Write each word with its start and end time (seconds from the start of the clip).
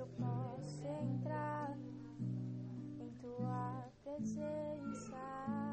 eu 0.00 0.06
possa 0.18 0.88
entrar 0.88 1.76
em 2.98 3.10
tua 3.20 3.92
presença. 4.02 5.69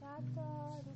Chapter 0.00 0.95